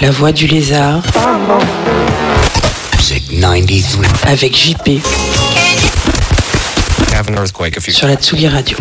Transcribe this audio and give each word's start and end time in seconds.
La 0.00 0.10
voix 0.10 0.30
du 0.30 0.46
lézard 0.46 1.02
Music 2.94 3.40
93. 3.40 3.98
avec 4.24 4.56
JP 4.56 5.00
have 7.12 7.28
an 7.30 7.34
earthquake 7.34 7.76
if 7.76 7.88
you 7.88 7.92
sur 7.92 8.06
la 8.06 8.16
Tsugi 8.16 8.46
Radio. 8.46 8.76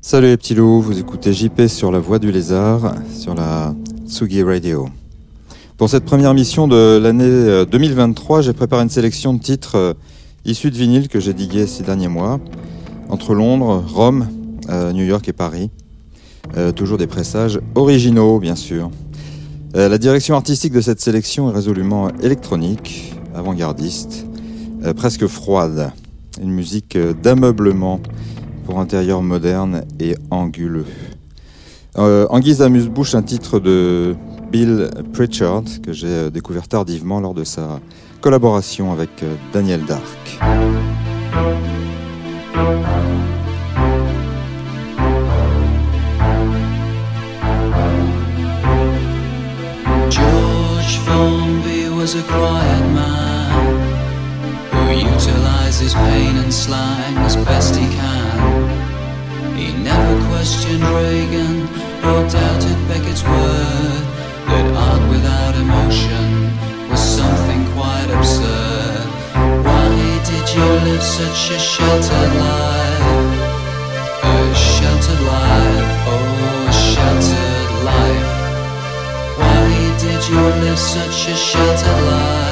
Salut 0.00 0.28
les 0.28 0.36
petits 0.38 0.54
loups, 0.54 0.80
vous 0.80 0.98
écoutez 0.98 1.34
JP 1.34 1.66
sur 1.66 1.92
la 1.92 1.98
voie 1.98 2.18
du 2.18 2.32
lézard, 2.32 2.94
sur 3.12 3.34
la 3.34 3.74
Tsugi 4.06 4.42
Radio. 4.42 4.88
Pour 5.78 5.88
cette 5.88 6.04
première 6.04 6.34
mission 6.34 6.66
de 6.66 6.98
l'année 7.00 7.22
euh, 7.24 7.64
2023, 7.64 8.40
j'ai 8.42 8.52
préparé 8.52 8.82
une 8.82 8.90
sélection 8.90 9.32
de 9.32 9.38
titres 9.38 9.76
euh, 9.76 9.92
issus 10.44 10.72
de 10.72 10.76
vinyle 10.76 11.06
que 11.06 11.20
j'ai 11.20 11.32
digués 11.32 11.68
ces 11.68 11.84
derniers 11.84 12.08
mois, 12.08 12.40
entre 13.08 13.32
Londres, 13.32 13.84
Rome, 13.86 14.26
euh, 14.70 14.92
New 14.92 15.04
York 15.04 15.28
et 15.28 15.32
Paris. 15.32 15.70
Euh, 16.56 16.72
toujours 16.72 16.98
des 16.98 17.06
pressages 17.06 17.60
originaux, 17.76 18.40
bien 18.40 18.56
sûr. 18.56 18.90
Euh, 19.76 19.88
la 19.88 19.98
direction 19.98 20.34
artistique 20.34 20.72
de 20.72 20.80
cette 20.80 21.00
sélection 21.00 21.48
est 21.48 21.54
résolument 21.54 22.08
électronique, 22.24 23.14
avant-gardiste, 23.32 24.26
euh, 24.84 24.92
presque 24.94 25.28
froide. 25.28 25.92
Une 26.42 26.50
musique 26.50 26.96
euh, 26.96 27.14
d'ameublement 27.14 28.00
pour 28.66 28.80
intérieur 28.80 29.22
moderne 29.22 29.84
et 30.00 30.16
anguleux. 30.32 30.86
Euh, 31.98 32.26
en 32.30 32.40
guise 32.40 32.58
d'amuse-bouche, 32.58 33.14
un 33.14 33.22
titre 33.22 33.60
de 33.60 34.16
Bill 34.50 34.90
Pritchard 35.12 35.64
que 35.82 35.92
j'ai 35.92 36.06
euh, 36.06 36.30
découvert 36.30 36.68
tardivement 36.68 37.20
lors 37.20 37.34
de 37.34 37.44
sa 37.44 37.80
collaboration 38.20 38.92
avec 38.92 39.22
euh, 39.22 39.34
Daniel 39.52 39.84
Dark. 39.84 40.02
George 50.10 50.98
Formby 51.04 51.88
was 51.90 52.14
a 52.14 52.22
quiet 52.22 52.84
man 52.94 53.76
who 54.72 54.92
utilizes 54.92 55.92
pain 55.94 56.36
and 56.38 56.52
slang 56.52 57.16
as 57.18 57.36
best 57.36 57.76
he 57.76 57.86
can. 57.86 59.56
He 59.56 59.72
never 59.82 60.16
questioned 60.30 60.82
Reagan 60.82 61.68
or 62.02 62.22
doubted 62.30 62.88
Beckett's 62.88 63.22
word 63.24 64.17
that 64.50 64.66
art 64.74 65.02
without 65.10 65.54
emotion 65.54 66.26
was 66.90 67.00
something 67.00 67.62
quite 67.76 68.08
absurd. 68.16 69.04
Why 69.66 69.88
did 70.30 70.46
you 70.54 70.66
live 70.88 71.02
such 71.02 71.50
a 71.56 71.58
sheltered 71.58 72.34
life? 72.48 73.06
A 74.24 74.54
sheltered 74.54 75.22
life, 75.36 75.92
oh, 76.12 76.68
a 76.68 76.74
sheltered 76.88 77.70
life. 77.92 78.32
Why 79.40 79.66
did 80.04 80.20
you 80.30 80.42
live 80.64 80.78
such 80.78 81.28
a 81.28 81.36
sheltered 81.36 82.02
life? 82.12 82.47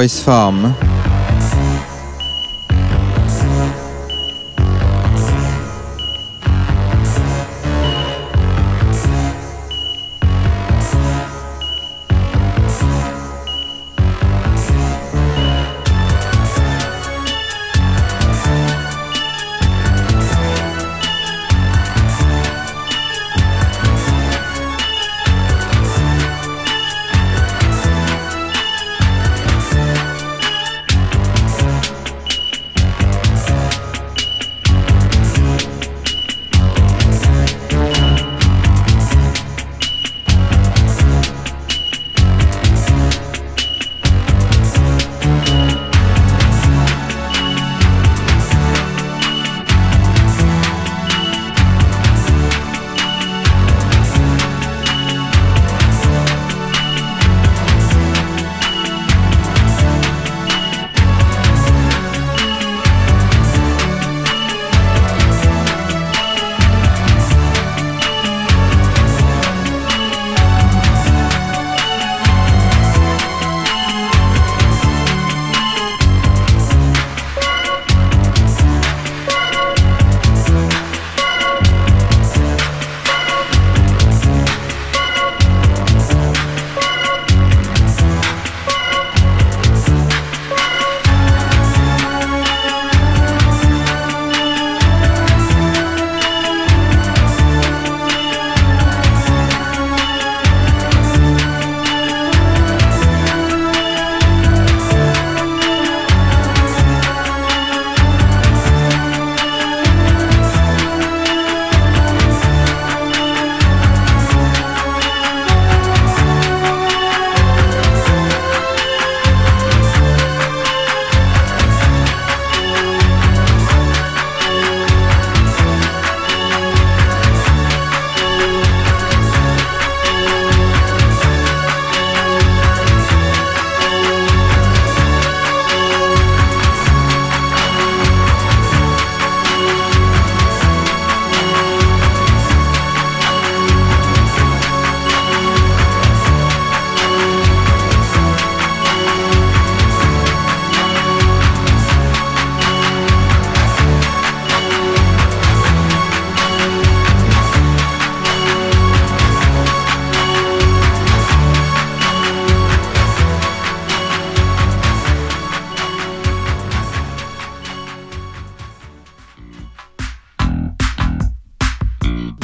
Boys 0.00 0.22
Farm. 0.22 0.89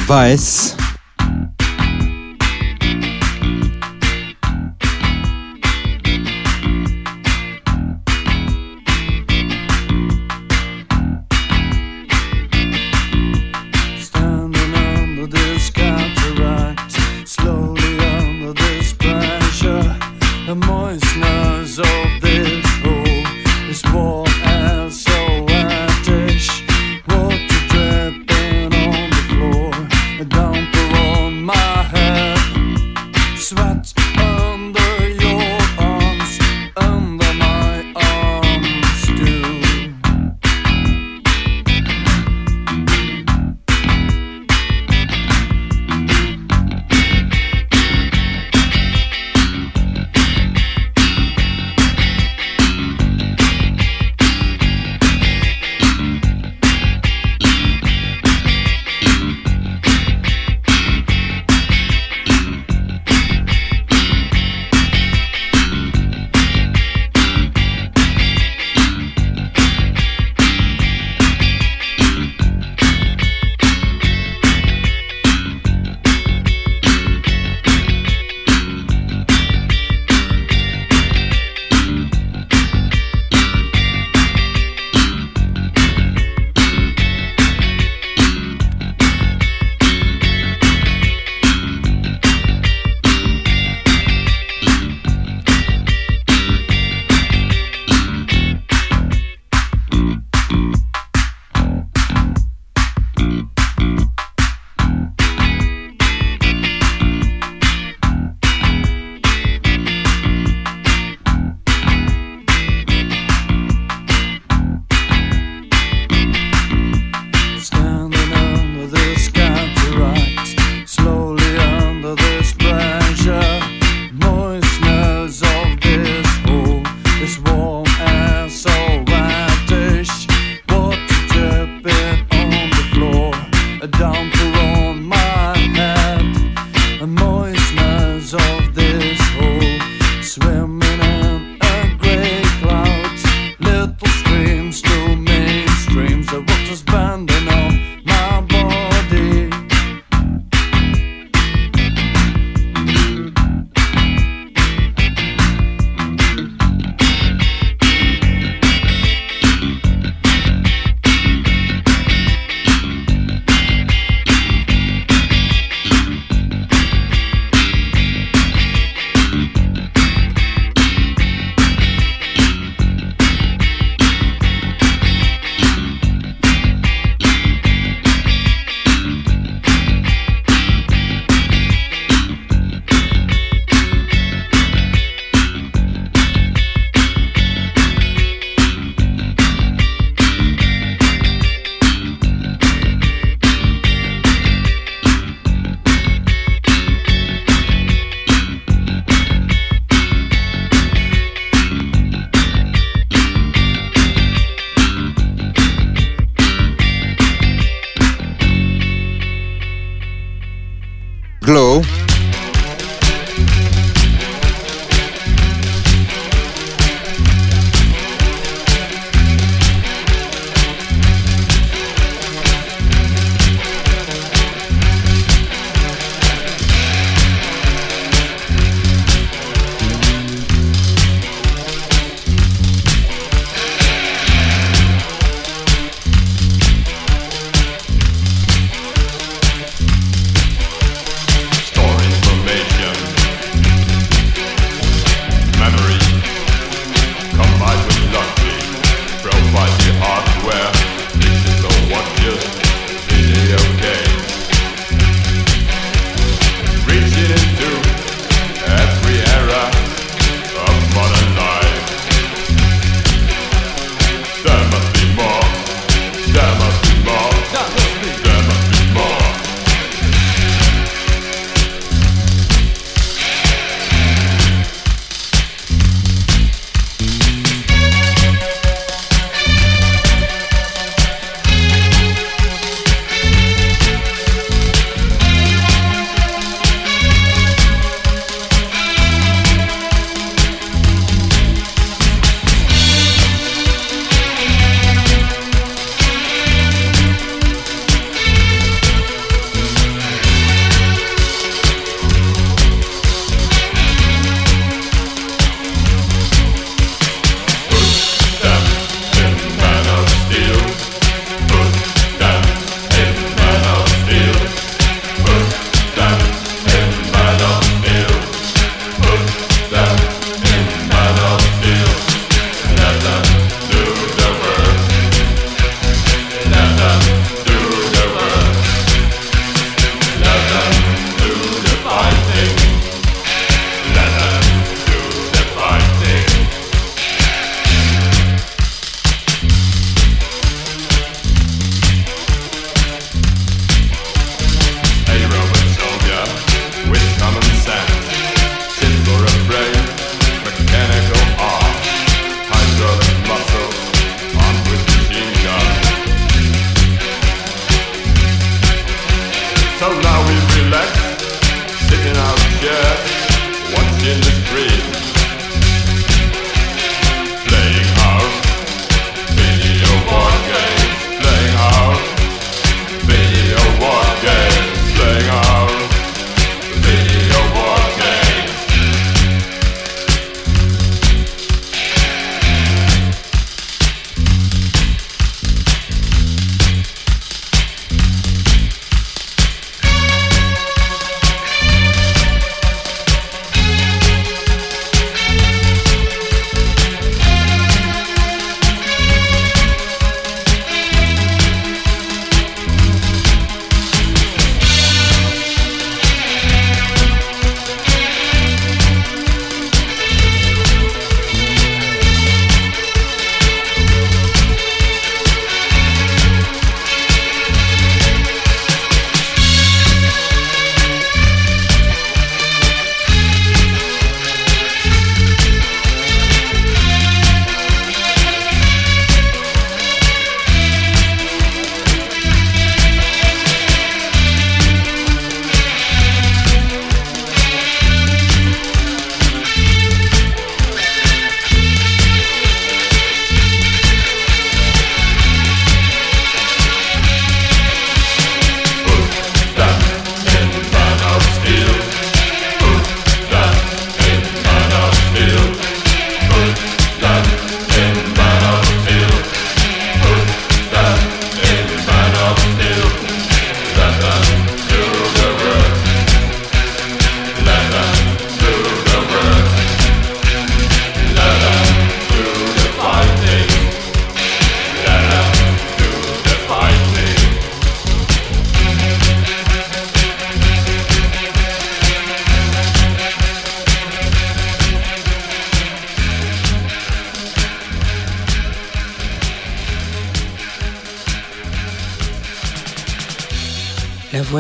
Weiss. 0.09 0.77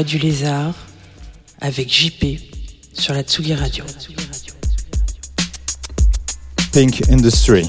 Du 0.07 0.19
lézard 0.19 0.75
avec 1.61 1.93
JP 1.93 2.39
sur 2.93 3.13
la 3.13 3.23
Tsugi 3.23 3.55
Radio. 3.55 3.85
Pink 6.73 7.03
Industry. 7.11 7.69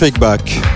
Shake 0.00 0.18
Back. 0.18 0.69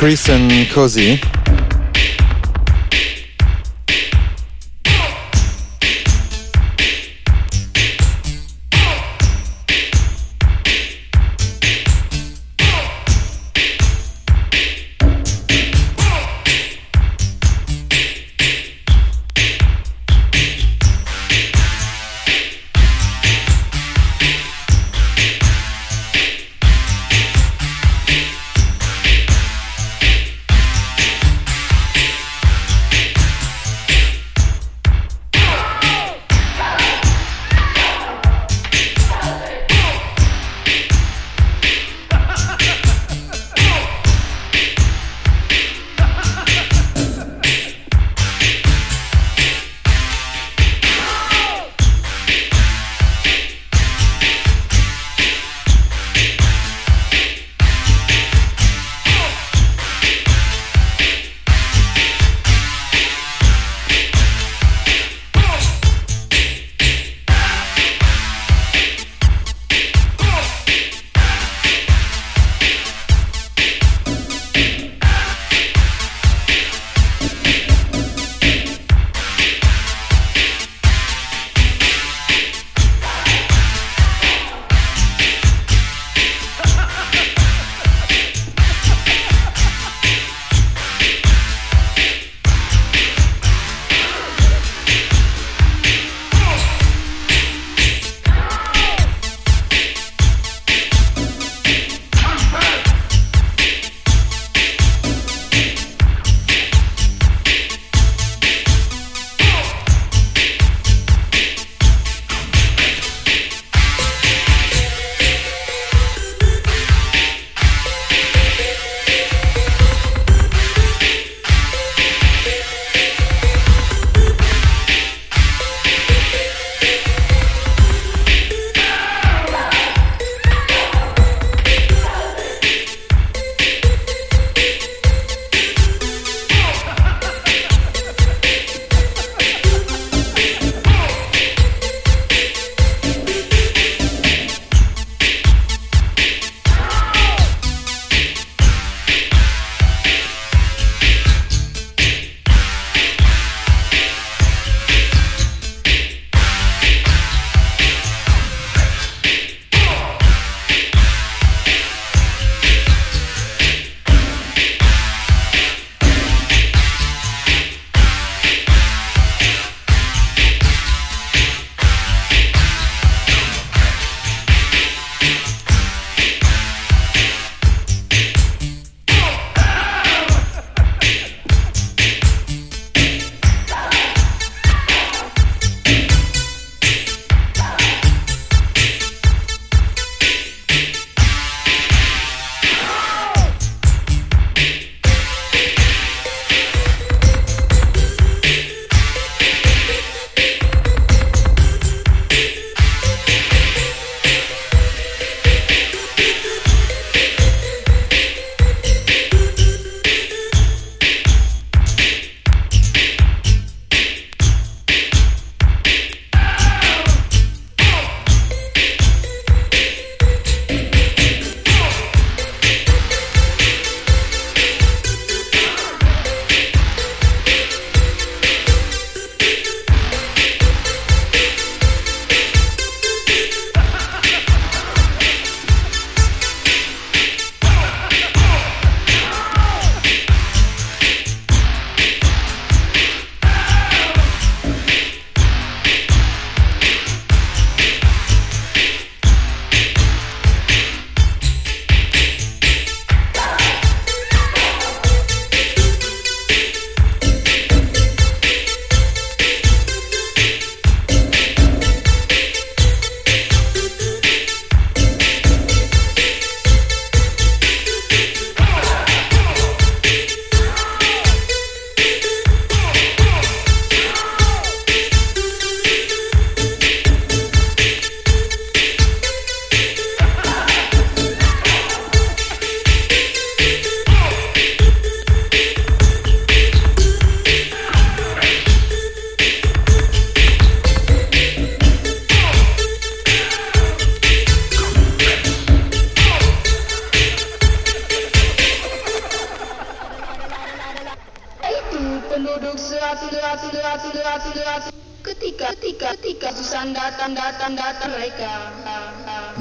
Chris 0.00 0.30
and 0.30 0.50
Cozy. 0.70 1.39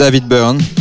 David 0.09 0.27
Byrne. 0.27 0.78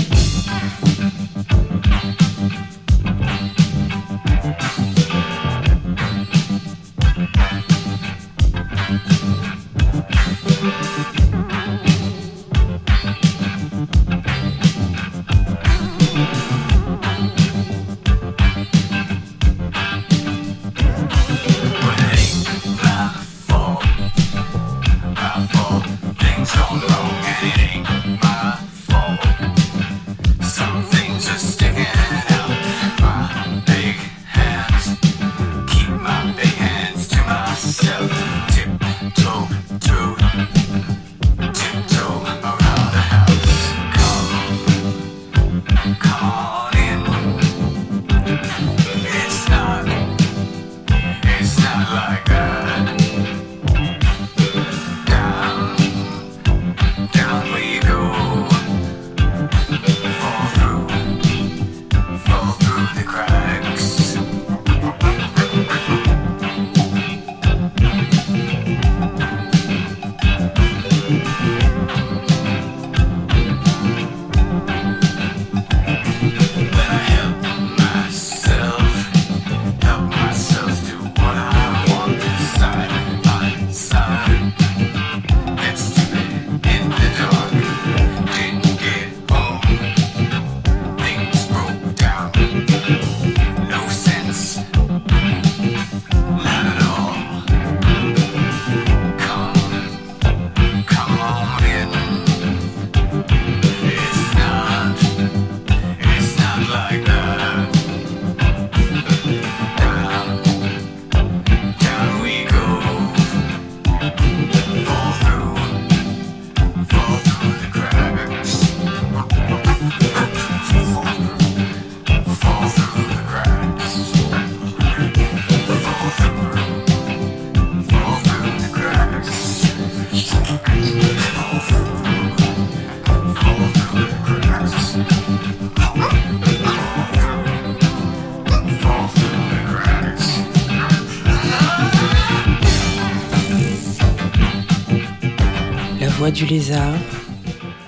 Du 146.31 146.47
lézard 146.47 146.95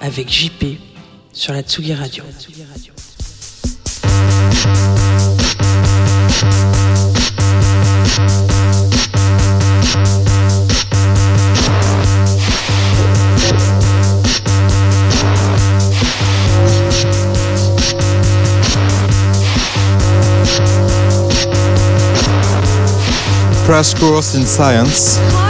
avec 0.00 0.30
JP 0.30 0.78
sur 1.32 1.52
la 1.52 1.62
Tsugi 1.62 1.94
Radio. 1.94 2.24
Crash 23.66 23.94
Course 23.94 24.34
in 24.34 24.46
Science. 24.46 25.49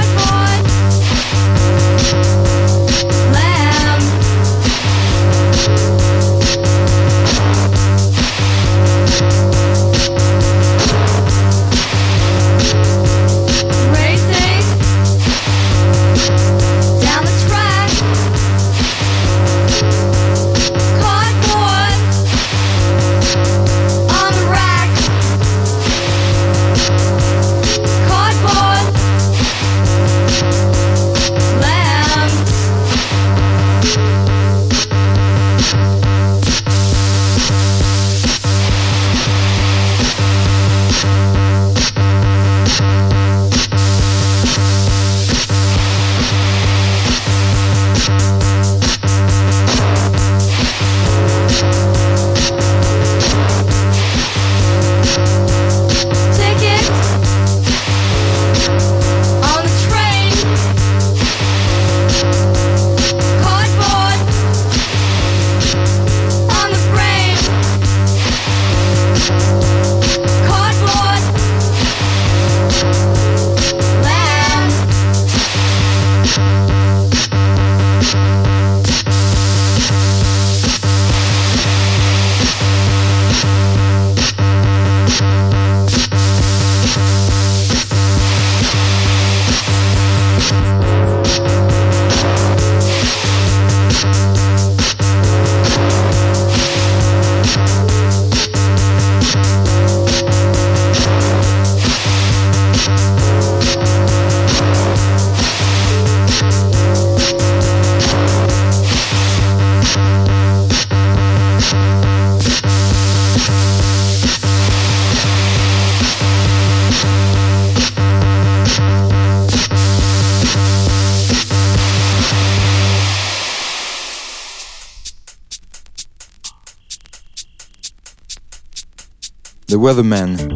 Weatherman. 129.90 130.49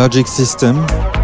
Logic 0.00 0.26
System. 0.26 1.19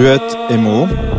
Duet 0.00 0.36
emo. 0.48 0.88
You 0.88 1.09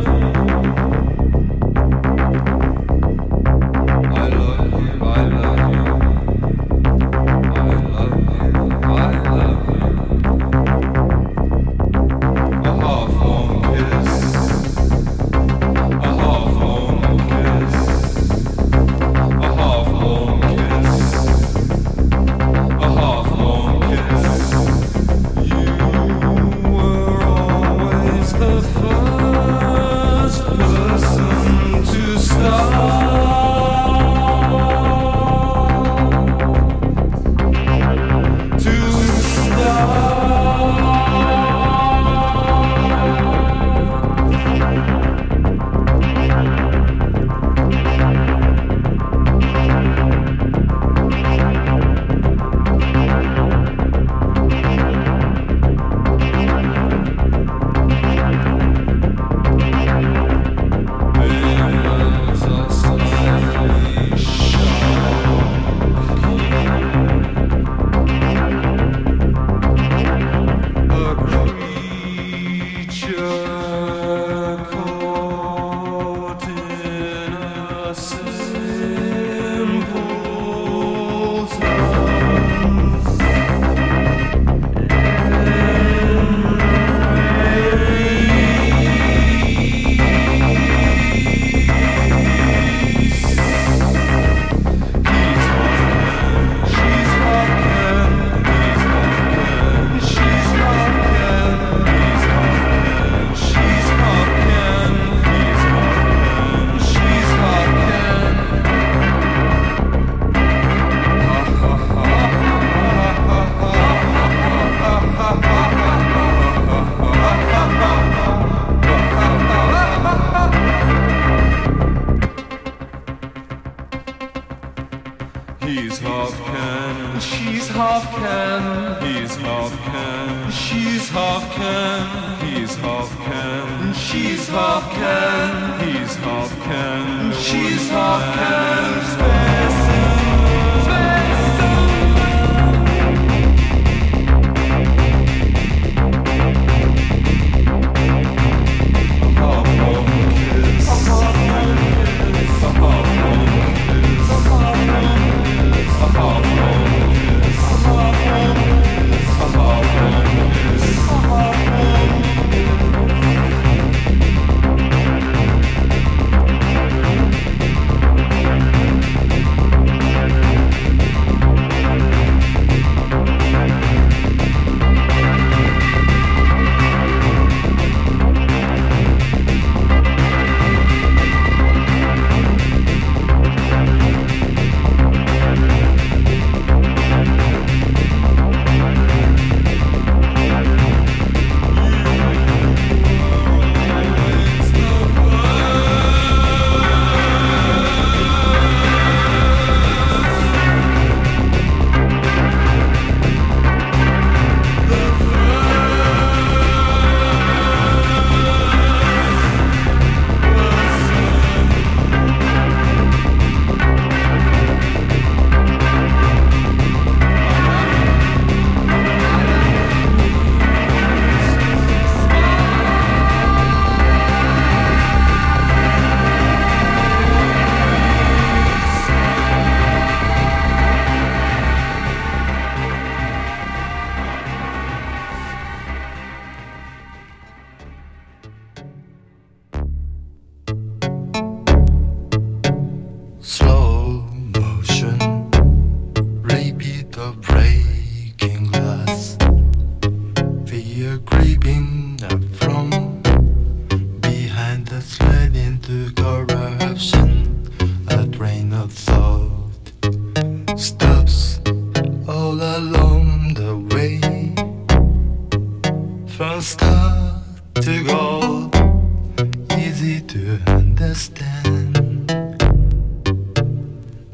talk 137.92 138.61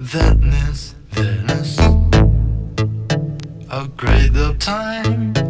Venice, 0.08 0.96
Venice, 1.12 1.78
a 3.70 3.90
great 3.98 4.38
of 4.38 4.58
time. 4.58 5.47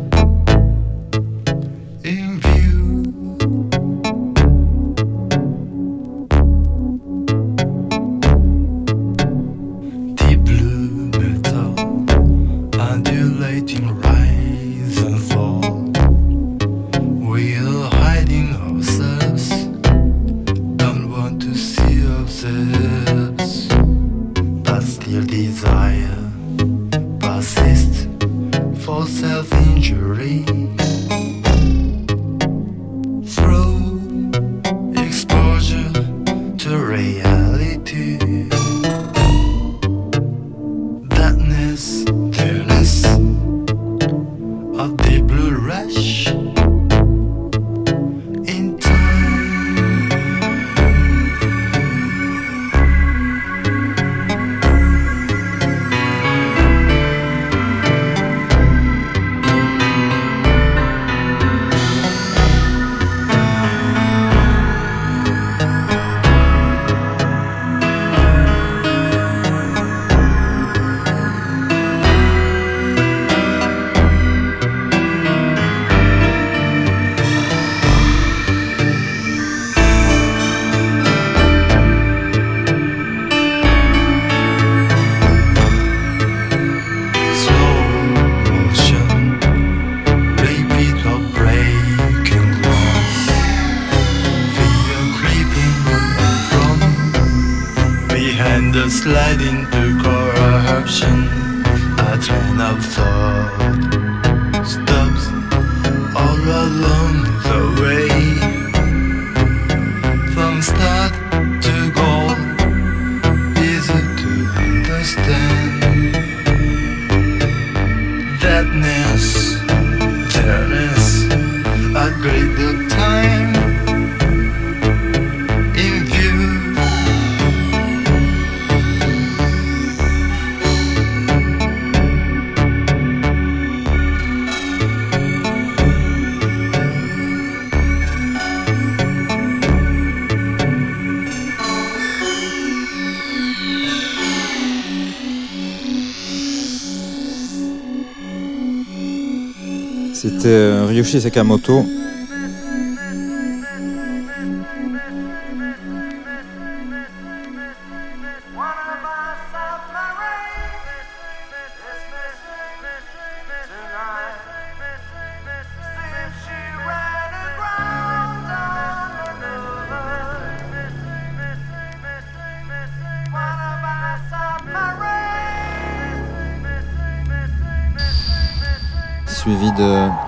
C'était 150.48 150.60
euh, 150.60 150.86
Ryushi 150.86 151.20
Sakamoto. 151.20 151.86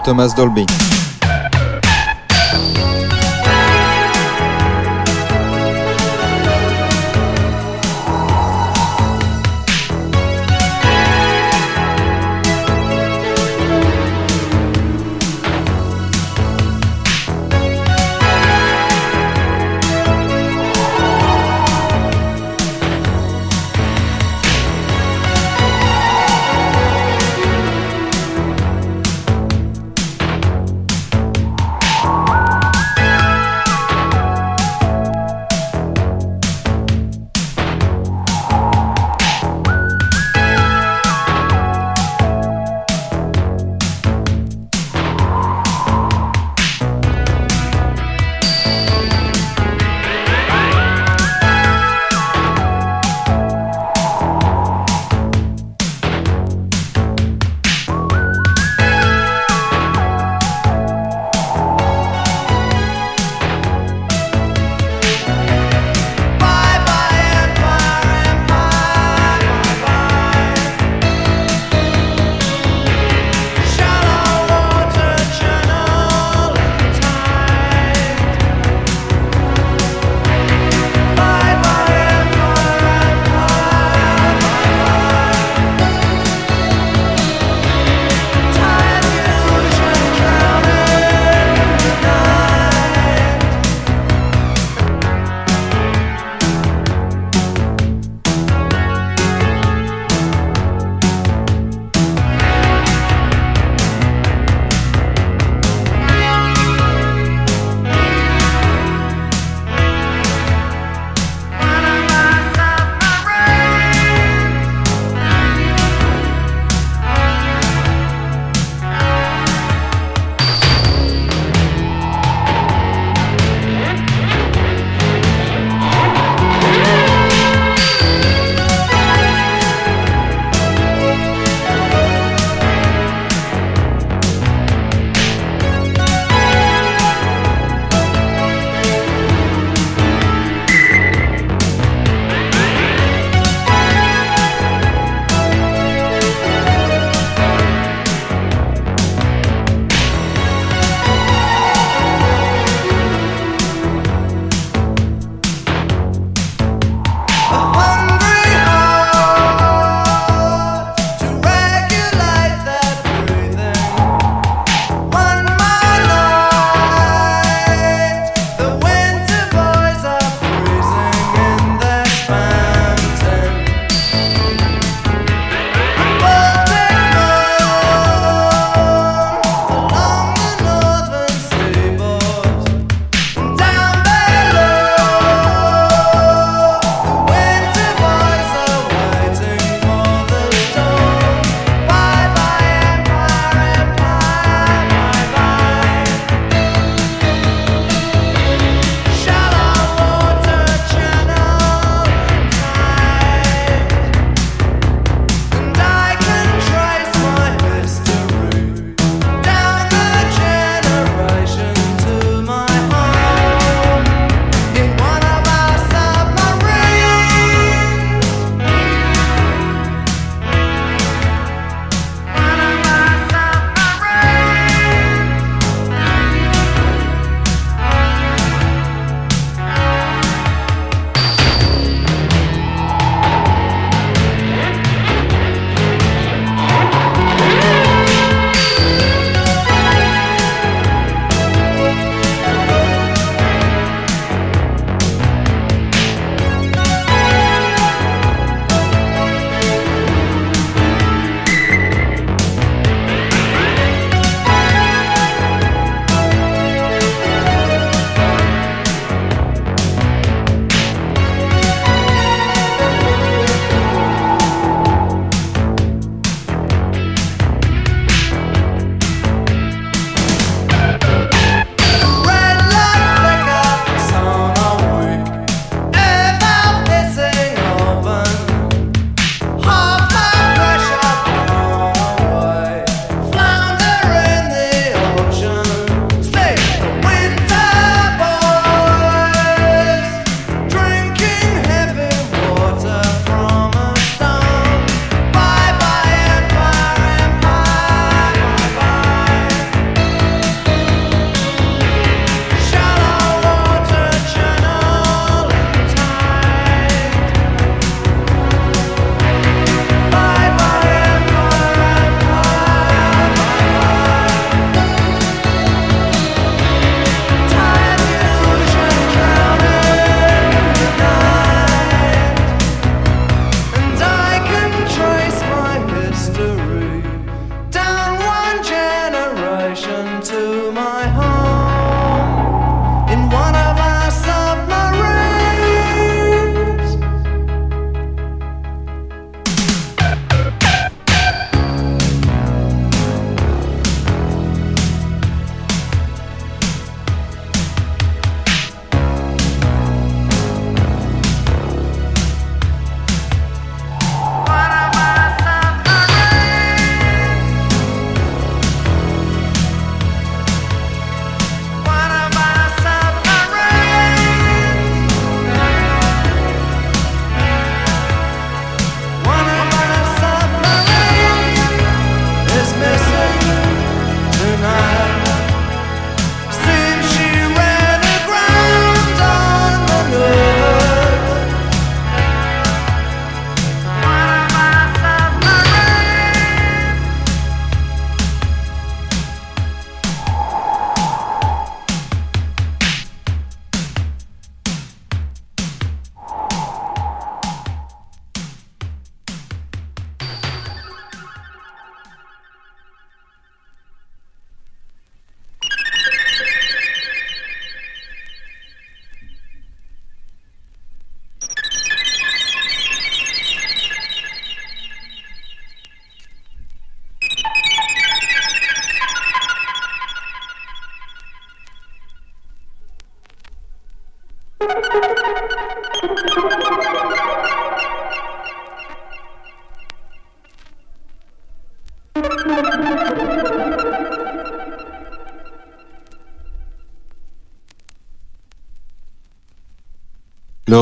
Thomas 0.10 0.34
Dolby. 0.34 0.89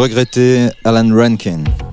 Regretté 0.02 0.72
Alan 0.84 1.12
Rankin. 1.14 1.87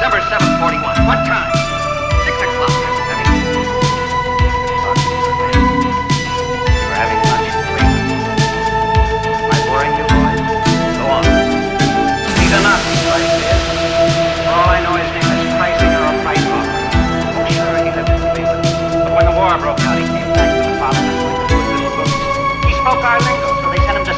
December 0.00 0.24
741. 0.32 0.80
What 1.04 1.20
time? 1.28 1.52
Six 2.24 2.32
o'clock. 2.40 2.72
We're 2.72 2.88
having 6.96 7.20
lunch. 7.20 7.52
Am 9.28 9.52
I 9.52 9.60
boring 9.68 9.92
you? 10.00 10.08
Go 10.08 11.04
on. 11.04 11.20
He's 12.32 12.48
a 12.48 12.64
Nazi, 12.64 12.96
Price 13.12 13.28
is. 13.44 13.60
For 14.40 14.56
all 14.56 14.72
I 14.72 14.80
know, 14.88 14.96
his 14.96 15.12
name 15.12 15.36
is 15.36 15.52
or 15.52 16.16
Price. 16.24 16.48
Oh, 16.48 16.64
sure, 17.52 17.84
he 17.84 17.92
lived 17.92 18.08
in 18.08 18.24
Cleveland. 18.32 18.64
But 19.04 19.12
when 19.20 19.28
the 19.28 19.36
war 19.36 19.52
broke 19.60 19.84
out, 19.84 20.00
he 20.00 20.08
came 20.08 20.32
back 20.32 20.48
to 20.48 20.64
the 20.64 20.80
fatherland 20.80 21.28
with 21.28 21.44
his 21.44 21.76
little 21.76 21.92
books. 22.00 22.16
He 22.64 22.72
spoke 22.72 23.04
our 23.04 23.20
lingo, 23.20 23.52
so 23.60 23.68
they 23.68 23.76
sent 23.84 24.00
him 24.00 24.08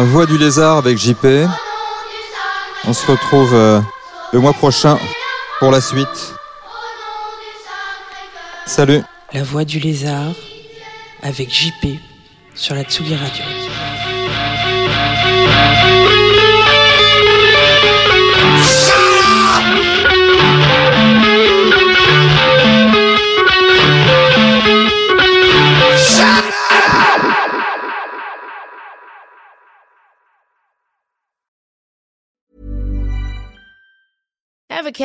La 0.00 0.06
voix 0.06 0.24
du 0.24 0.38
lézard 0.38 0.78
avec 0.78 0.96
JP. 0.96 1.26
On 2.86 2.94
se 2.94 3.06
retrouve 3.06 3.54
euh, 3.54 3.82
le 4.32 4.38
mois 4.38 4.54
prochain 4.54 4.98
pour 5.58 5.70
la 5.70 5.82
suite. 5.82 6.34
Salut. 8.64 9.02
La 9.34 9.42
voix 9.42 9.66
du 9.66 9.78
lézard 9.78 10.32
avec 11.22 11.54
JP 11.54 11.98
sur 12.54 12.74
la 12.74 12.84
Tsugi 12.84 13.14
Radio. 13.14 13.44